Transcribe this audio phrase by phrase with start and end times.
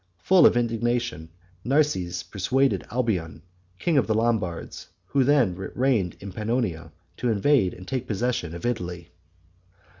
[0.23, 1.29] Full of indignation,
[1.63, 3.43] Narses persuaded Alboin,
[3.77, 8.65] king of the Lombards, who then reigned in Pannonia, to invade and take possession of
[8.65, 9.11] Italy.